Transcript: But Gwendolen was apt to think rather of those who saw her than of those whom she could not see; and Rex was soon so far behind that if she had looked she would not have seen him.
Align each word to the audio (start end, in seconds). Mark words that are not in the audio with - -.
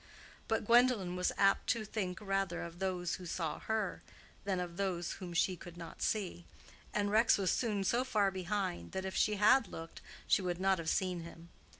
But 0.47 0.65
Gwendolen 0.65 1.15
was 1.15 1.31
apt 1.37 1.67
to 1.67 1.85
think 1.85 2.19
rather 2.21 2.63
of 2.63 2.79
those 2.79 3.17
who 3.17 3.27
saw 3.27 3.59
her 3.59 4.01
than 4.45 4.59
of 4.59 4.75
those 4.77 5.11
whom 5.11 5.31
she 5.33 5.55
could 5.55 5.77
not 5.77 6.01
see; 6.01 6.43
and 6.91 7.11
Rex 7.11 7.37
was 7.37 7.51
soon 7.51 7.83
so 7.83 8.03
far 8.03 8.31
behind 8.31 8.93
that 8.93 9.05
if 9.05 9.15
she 9.15 9.35
had 9.35 9.67
looked 9.67 10.01
she 10.25 10.41
would 10.41 10.59
not 10.59 10.79
have 10.79 10.89
seen 10.89 11.19
him. 11.19 11.49